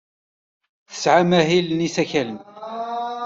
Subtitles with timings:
[0.89, 2.39] Tesɛam ahil n yisakalen?